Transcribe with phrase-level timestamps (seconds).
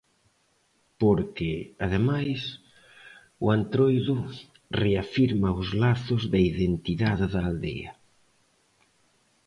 [1.01, 1.51] Porque,
[1.85, 2.41] ademais,
[3.45, 4.15] o Entroido
[4.83, 7.91] reafirma os lazos da identidade da aldea.